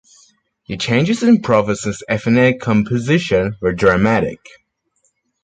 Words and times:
The 0.67 0.77
changes 0.77 1.21
in 1.21 1.35
the 1.35 1.39
province's 1.41 2.01
ethnic 2.09 2.59
composition 2.59 3.55
were 3.61 3.71
dramatic. 3.71 4.39